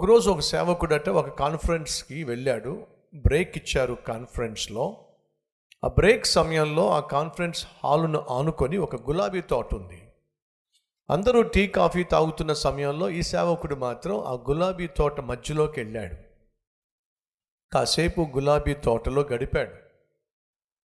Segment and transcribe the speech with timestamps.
[0.00, 2.86] ఒకరోజు ఒక సేవకుడట ఒక కాన్ఫరెన్స్కి వెళ్ళాడు.
[3.14, 5.04] బ్రేక్ ఇచ్చారు కాన్ఫరెన్స్లో.
[5.84, 10.02] ఆ బ్రేక్ సమయంలో ఆ కాన్ఫరెన్స్ హాలును ఆనుకొని ఒక గులాబీ తోట ఉంది.
[11.10, 16.16] అందరూ టీ కాఫీ తాగుతున్న సమయంలో ఈ సేవకుడు మాత్రం ఆ గులాబీ తోట మధ్యలోకి వెళ్ళాడు.
[17.72, 19.72] కాసేపు గులాబీ తోటలో గడిపాడు.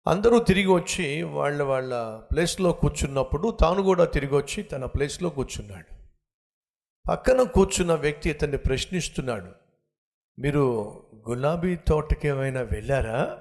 [0.10, 6.03] అందరూ తిరిగి వచ్చి వాళ్ళ వాళ్ళ ప్లేస్లో కూర్చున్నప్పుడు తాను కూడా తిరిగి వచ్చి తన ప్లేస్లో కూర్చున్నాడు.
[7.10, 9.52] పక్కన కూర్చున్న వ్యక్తి ఇతన్ని ప్రశ్నిస్తున్నాడు.
[10.40, 10.94] మీరు
[11.30, 13.40] గులాబీ తోటకి ఏమైనా వెళ్ళారా?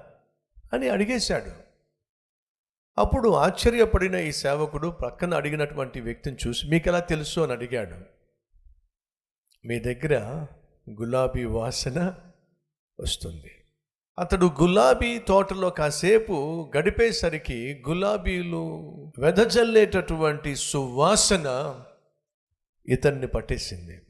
[0.73, 1.51] అని అడిగేశాడు.
[2.97, 7.39] అప్పుడు ఆశ్చర్యపడిన ఈ సేవకుడు పక్కన అడిగినటువంటి వ్యక్తిని చూసి మీకు ఎలా తెలుసు?
[7.39, 7.95] అని అడిగాడు.
[9.67, 10.45] మీ దగ్గర
[10.89, 12.15] గులాబీ వాసన
[12.99, 13.51] వస్తుంది.
[14.19, 18.83] అతడు గులాబీ తోటలో కాసేపు గడిపేసరికి గులాబీలు
[19.19, 21.79] వెదజల్లేటటువంటి సువాసన
[22.87, 24.01] ఇతన్ని పట్టేసింది.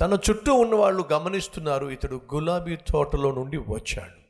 [0.00, 4.22] తన చుట్టూ ఉన్నవాళ్ళు గమనిస్తున్నారు ఇతడు గులాబీ తోటలో నుండి వచ్చాడు.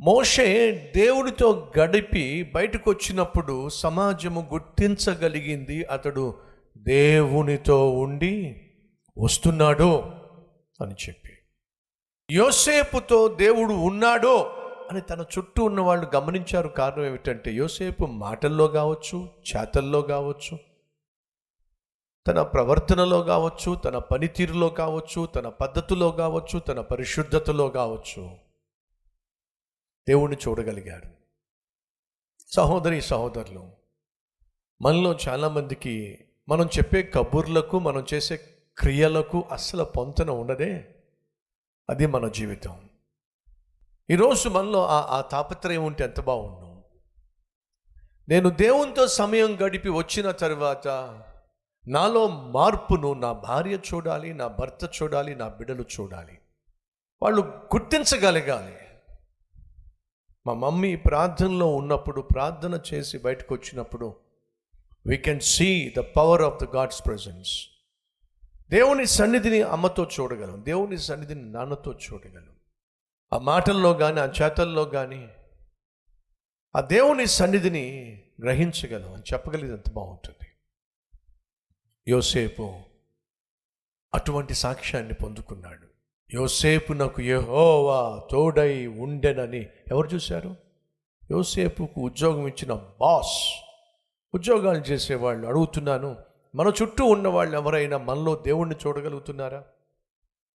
[0.00, 6.38] మోషే దేవుడితో గడిపి బయటకు వచ్చినప్పుడు సమాజము గుర్తించగలిగింది అతడు
[6.76, 8.62] దేవునితో ఉండి
[9.18, 10.02] వస్తున్నాడు
[10.80, 11.30] అని చెప్పి.
[12.30, 14.52] యోసేపుతో దేవుడు ఉన్నాడో
[14.90, 16.68] అని తన చుట్టూ ఉన్న వాళ్ళు గమనించారు.
[16.68, 20.69] కారణం ఏమిటంటే యోసేపు మాటల్లో కావచ్చు చేతల్లో కావచ్చు
[22.26, 28.36] తన ప్రవర్తనలో కావచ్చు తన పనితీరులో కావచ్చు తన పద్ధతిలో కావచ్చు తన పరిశుద్ధతలో కావచ్చు.
[30.08, 31.08] దేవుణ్ణి చూడగలిగాడు.
[32.48, 33.72] సహోదరి సహోదరులు
[34.82, 36.18] మనలో చాలామందికి
[36.48, 38.36] మనం చెప్పే కబుర్లకు మనం చేసే
[38.78, 40.94] క్రియలకు అస్సలు పొంతన ఉండదే.
[41.90, 42.90] అది మన జీవితం.
[44.10, 46.70] ఈరోజు మనలో ఆ తాపత్రయం ఉంటే ఎంత బాగుండు.
[48.28, 50.88] నేను దేవునితో సమయం గడిపి వచ్చిన తర్వాత
[51.88, 56.38] నాలో మార్పును నా భార్య చూడాలి నా భర్త చూడాలి నా బిడ్డలు చూడాలి.
[57.22, 58.76] వాళ్ళు గుర్తించగలగాలి.
[60.46, 64.16] మా మమ్మీ ప్రార్థనలో ఉన్నప్పుడు ప్రార్థన చేసి బయటకు వచ్చినప్పుడు
[65.06, 67.66] we can see the power of the God's presence
[68.70, 72.56] దేవుని సన్నిధిని అమ్మతో చూడగలం దేవుని సన్నిధిని నాన్నతో చూడగలం.
[73.32, 75.28] ఆ మాటల్లో కానీ ఆ చేతల్లో కానీ
[76.76, 77.84] ఆ దేవుని సన్నిధిని
[78.40, 80.39] గ్రహించగలం అని చెప్పగలిగితే ఎంత బాగుంటుంది.
[82.08, 82.72] యోసేపు
[84.14, 85.86] అటువంటి సాక్ష్యాన్ని పొందుకున్నాడు.
[86.34, 90.56] యోసేపు నాకు యహోవా తోడై ఉండెనని ఎవరు చూశారు?
[91.30, 93.48] యోసేపుకు ఉద్యోగం ఇచ్చిన బాస్.
[94.34, 96.16] ఉద్యోగాలు చేసేవాళ్ళు అడుగుతున్నాను
[96.54, 99.64] మన చుట్టూ ఉన్న వాళ్ళు ఎవరైనా మనలో దేవుణ్ణి చూడగలుగుతున్నారా?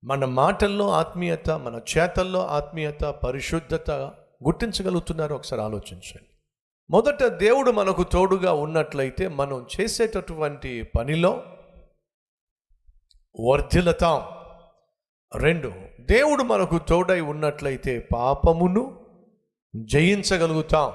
[0.03, 3.91] మన మాటల్లో ఆత్మీయత మన చేతల్లో ఆత్మీయత పరిశుద్ధత
[4.43, 6.34] గుర్తించగలుగుతున్నారో ఒకసారి ఆలోచించండి.
[6.89, 11.43] మొదట దేవుడు మనకు తోడుగా ఉన్నట్లయితే మనం చేసేటటువంటి పనిలో
[13.49, 14.03] వర్ధిలత
[15.35, 19.05] రెండు దేవుడు మనకు తోడై ఉన్నట్లయితే పాపమును
[19.75, 20.93] జయించగలుగుతాం.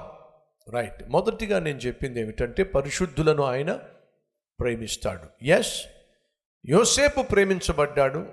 [0.73, 3.79] రైట్ మొదటిగా నేను చెప్పింది ఏమిటంటే పరిశుద్ధులను ఆయన
[4.59, 5.43] ప్రేమిస్తాడు.
[5.43, 5.75] ఎస్
[6.65, 8.25] యోసేపు ప్రేమించబడ్డాడు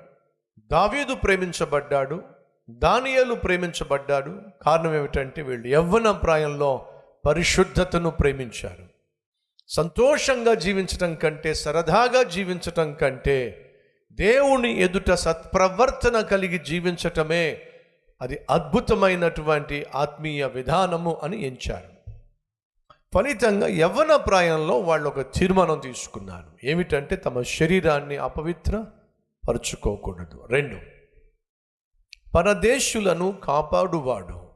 [0.58, 2.22] దావీదు ప్రేమించబడ్డాడు
[2.70, 4.40] దానియాలు ప్రేమించబడ్డాడు.
[4.62, 6.86] కారణం ఏమిటంటే వీళ్ళు యవ్వన ప్రాయంలో
[7.28, 8.88] పరిశుద్ధతను ప్రేమించారు.
[9.68, 13.64] సంతోషంగా జీవించటం కంటే సరదాగా జీవించటం కంటే
[14.12, 17.62] దేవుని ఎదుట సత్ప్రవర్తన కలిగి జీవించటమే
[18.20, 22.12] అది అద్భుతమైనటువంటి ఆత్మీయ విధానము అని ఎంచారు.
[23.14, 26.58] ఫలితంగా యవ్వన ప్రాయంలో వాళ్ళు ఒక తీర్మానం తీసుకున్నారు.
[26.64, 28.84] ఏమిటంటే తమ శరీరాన్ని అపవిత్ర
[29.48, 30.76] పరుచుకోకూడదు రెండు
[32.34, 34.48] పరదేశులను కాపాడువాడు.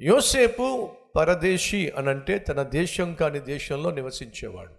[0.00, 4.74] యోసేపు పరదేశి అనంటే తన దేశం కాని దేశంలో నివసించేవాడు.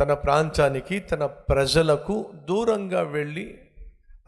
[0.00, 3.60] తన ప్రాంతానికి తన ప్రజలకు దూరంగా వెళ్ళి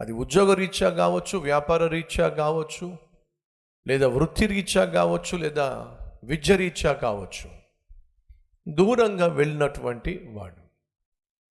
[0.01, 2.97] అది ఉద్యోగ రీత్యా కావచ్చు వ్యాపార రీత్యా కావచ్చు
[3.87, 7.49] లేదా వృత్తి రీత్యా కావచ్చు లేదా విద్య రీత్యా కావచ్చు
[8.67, 10.63] దూరంగా వెళ్ళినటువంటి వాడు.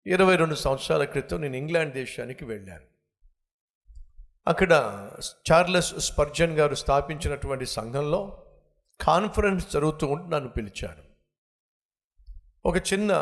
[0.09, 2.85] ఇరవై రెండు సంవత్సరాల క్రితం నేను ఇంగ్లాండ్ దేశానికి వెళ్ళాను.
[4.47, 4.73] అక్కడ
[5.53, 8.42] చార్లెస్ స్పర్జన్ గారు స్థాపించినటువంటి సంఘంలో
[9.03, 11.03] కాన్ఫరెన్స్ జరుగుతూ ఉంటే నన్ను పిలిచారు.
[12.67, 13.13] ఒక చిన్న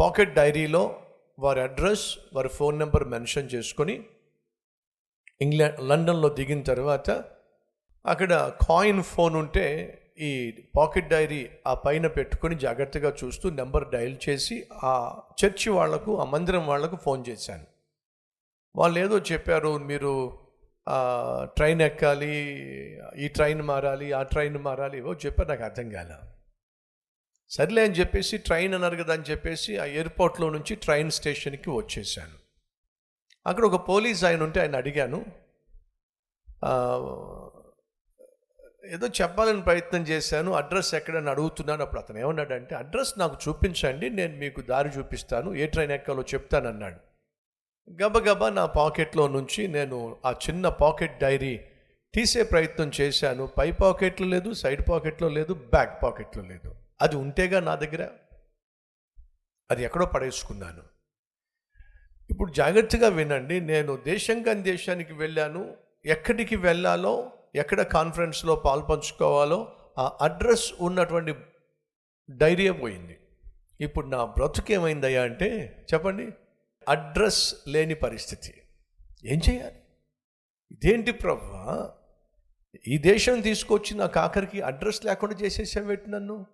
[0.00, 1.02] పాకెట్ డైరీలో
[1.38, 4.04] వారి అడ్రస్ వారి ఫోన్ నెంబర్ మెన్షన్ చేసుకొని
[5.40, 7.10] ఇంగ్లాండ్ లండన్లో దిగిన తర్వాత
[8.06, 9.66] అక్కడ కాయిన్ ఫోన్ ఉంటే
[10.18, 16.24] ఈ పాకెట్ డైరీ ఆ పైన పెట్టుకొని జాగ్రత్తగా చూస్తూ నెంబర్ డయల్ చేసి ఆ చర్చి వాళ్ళకు ఆ
[16.24, 17.66] మందిరం వాళ్ళకు ఫోన్ చేశాను.
[18.76, 20.45] వాళ్ళు ఏదో చెప్పారు మీరు
[21.56, 22.34] ట్రైన్ ఎక్కాలి
[23.16, 26.12] ఈ ట్రైన్ మారాలి ఆ ట్రైన్ మారాలి ఏవో చెప్పారు నాకు అర్థం కాల.
[27.50, 32.36] సర్లే అని చెప్పేసి ట్రైన్ అన్నారు కదా అని చెప్పేసి ఆ ఎయిర్పోర్ట్లో నుంచి ట్రైన్ స్టేషన్కి వచ్చేసాను.
[33.46, 35.24] అక్కడ ఒక పోలీస్ ఆయన ఉంటే ఆయన అడిగాను
[38.86, 41.82] ఏదో చెప్పాలని ప్రయత్నం చేశాను అడ్రస్ ఎక్కడని అడుగుతున్నాను.
[41.82, 47.15] అప్పుడు అతను ఏమన్నాడంటే అడ్రస్ నాకు చూపించండి నేను మీకు దారి చూపిస్తాను ఏ ట్రైన్ ఎక్కాలో చెప్తానన్నాడు.
[47.90, 51.60] గబగబా నా పాకెట్లో నుంచి నేను ఆ చిన్న పాకెట్ డైరీ
[52.14, 53.46] తీసే ప్రయత్నం చేశాను.
[53.46, 56.74] పై పాకెట్లో లేదు సైడ్ పాకెట్లో లేదు బ్యాక్ పాకెట్లో లేదు.
[57.00, 58.08] అది ఉంటేగా నా దగ్గర
[59.70, 60.82] అది ఎక్కడో పడేసుకున్నాను.
[62.30, 65.76] ఇప్పుడు జాగ్రత్తగా వినండి నేను దేశం కాని దేశానికి వెళ్ళాను.
[66.04, 71.34] ఎక్కడికి వెళ్ళాలో ఎక్కడ కాన్ఫరెన్స్లో పాల్పంచుకోవాలో ఆ అడ్రస్ ఉన్నటువంటి
[72.30, 73.18] డైరీ పోయింది.
[73.80, 75.48] ఇప్పుడు నా బ్రతుకేమైందయ్యా అంటే
[75.94, 76.32] చెప్పండి.
[76.88, 78.54] అడ్రస్ లేని పరిస్థితి.
[79.24, 79.76] ఏం చేయాలి?
[80.72, 81.92] ఇదేంటి ప్రభా
[82.88, 86.46] ఈ దేశం తీసుకొచ్చి నాకు ఆఖరికి అడ్రస్ లేకుండా చేసేసావేటి నన్ను?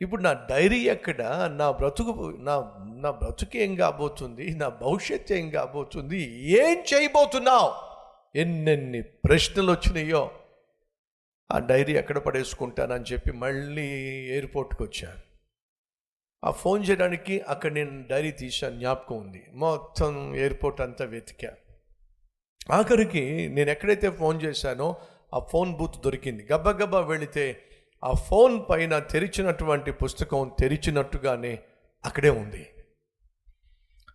[0.00, 1.22] ఇప్పుడు నా డైరీ ఎక్కడ?
[1.56, 4.56] నా బ్రతుకు నా నా బ్రతుకు ఏం కాబోతుంది?
[4.56, 6.18] నా భవిష్యత్తు ఏం కాబోతుంది?
[6.40, 7.72] ఏం చేయబోతున్నావు?
[8.38, 10.30] ఎన్నెన్ని ప్రశ్నలు వచ్చినాయో.
[11.52, 13.86] ఆ డైరీ ఎక్కడ పడేసుకుంటానని చెప్పి మళ్ళీ
[14.32, 15.35] ఎయిర్పోర్ట్కి వచ్చాను.
[16.44, 19.46] ఆ ఫోన్ చేయడానికి అక్కడ నేను డైరీ తీశాను జ్ఞాపకం ఉంది.
[19.54, 21.52] మొత్తం ఎయిర్పోర్ట్ అంతా వెతికా.
[22.70, 24.96] ఆఖరికి నేను ఎక్కడైతే ఫోన్ చేశానో
[25.34, 26.48] ఆ ఫోన్ బూత్ దొరికింది.
[26.52, 27.62] గబ్బగబ్బా వెళితే
[28.04, 31.58] ఆ ఫోన్ పైన తెరిచినటువంటి పుస్తకం తెరిచినట్టుగానే
[32.04, 32.66] అక్కడే ఉంది.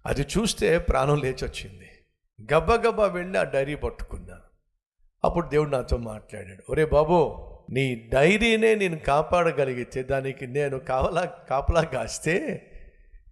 [0.05, 1.89] అది చూస్తే ప్రాణం లేచొచ్చింది.
[2.53, 4.41] గబ్బగబ్బా వెళ్ళి ఆ డైరీ పట్టుకున్నా.
[5.23, 6.63] అప్పుడు దేవుడు నాతో మాట్లాడాడు.
[6.69, 12.67] ఒరే బాబు నీ డైరీనే నేను కాపాడగలిగితే దానికి నేను కావలా కాపలా కాస్తే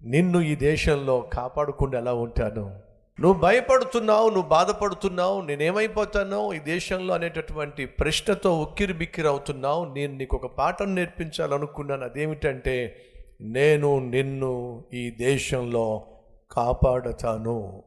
[0.03, 2.79] నిన్ను ఈ దేశంలో కాపాడకుండా ఎలా ఉంటాను?
[3.19, 10.45] నువ్వు భయపడుతున్నావు నువ్వు బాధపడుతున్నావు నేనేమైపోతానో ఈ దేశంలో అనేటటువంటి ప్రశ్నతో ఉక్కిరి బిక్కిరి అవుతున్నావు నేను నీకు ఒక
[10.45, 12.03] పాఠం నేర్పించాలనుకున్నాను.
[12.03, 12.95] అదేమిటంటే
[13.41, 16.07] నేను నిన్ను ఈ దేశంలో
[16.51, 17.83] కాపాడతాను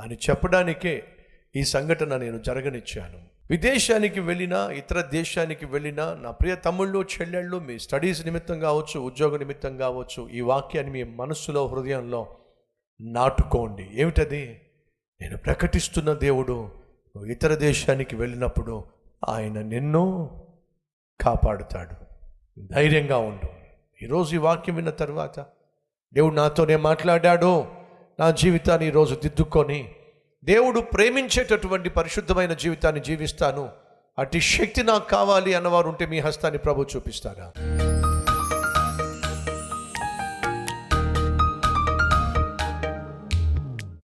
[0.00, 1.02] అని చెప్పడానికే
[1.56, 3.29] ఈ సంఘటన నేను జరగనిచ్చాను.
[3.50, 9.76] విదేశానికి వెళ్ళినా ఇతర దేశానికి వెళ్ళినా నా ప్రియ తమ్ముళ్ళు చెల్లెళ్ళు మీ స్టడీస్ నిమిత్తం కావచ్చు ఉద్యోగ నిమిత్తం
[9.76, 12.36] కావచ్చు ఈ వాక్యాన్ని మీ మనస్సులో హృదయంలో
[13.00, 13.88] నాటుకోండి.
[13.92, 14.60] ఏమిటది?
[15.20, 16.52] నేను ప్రకటిస్తున్న దేవుడు
[17.16, 18.84] నువ్వు ఇతర దేశానికి వెళ్ళినప్పుడు
[19.28, 20.30] ఆయన నిన్ను
[21.20, 21.94] కాపాడుతాడు.
[22.74, 23.48] ధైర్యంగా ఉండు.
[24.04, 25.40] ఈరోజు ఈ వాక్యం విన్న తర్వాత
[26.14, 27.66] దేవుడు నాతోనే మాట్లాడాడు.
[28.20, 29.94] నా జీవితాన్ని ఈరోజు దిద్దుకొని
[30.44, 33.68] దేవుడు ప్రేమించేటటువంటి పరిశుద్ధమైన జీవితాన్ని జీవిస్తాను.
[34.18, 37.52] అటు శక్తి నాకు కావాలి అన్నవారు ఉంటే మీ హస్తాన్ని ప్రభు చూపిస్తారా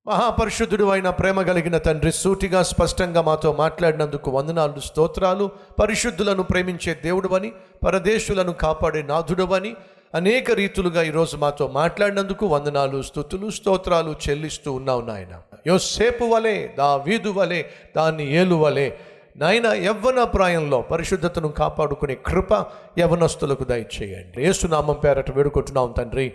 [0.08, 5.52] మహాపరిశుద్ధుడు అయిన ప్రేమ కలిగిన తండ్రి సూటిగా స్పష్టంగా మాతో మాట్లాడినందుకు వందనాలు స్తోత్రాలు.
[5.82, 7.52] పరిశుద్ధులను ప్రేమించే దేవుడువని
[7.86, 9.76] పరదేశులను కాపాడే నాథుడవని
[10.16, 15.42] అనేక రీతులుగా ఈరోజు మాతో మాట్లాడినందుకు వందనాలు స్థుతులు స్తోత్రాలు చెల్లిస్తూ ఉన్నావు నాయన.
[15.68, 17.64] యోసేపు వలె దా వీధు వలె
[17.96, 18.92] దాన్ని ఏలు వలె
[19.38, 22.54] నాయన యవ్వన ప్రాయంలో పరిశుద్ధతను కాపాడుకునే కృప
[23.00, 24.46] యవనస్తులకు దయచేయండి.
[24.46, 26.34] ఏసునామం పేరట వేడుకుంటున్నాం తండ్రి.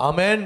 [0.00, 0.42] ఆమెన్.